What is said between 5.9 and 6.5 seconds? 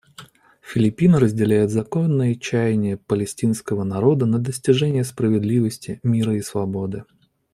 мира и